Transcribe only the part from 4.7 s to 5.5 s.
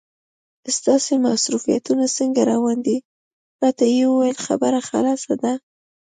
خلاصه